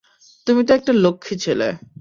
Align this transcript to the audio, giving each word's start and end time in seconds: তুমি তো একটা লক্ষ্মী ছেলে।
তুমি 0.47 0.61
তো 0.67 0.71
একটা 0.73 0.93
লক্ষ্মী 0.97 1.35
ছেলে। 1.37 1.67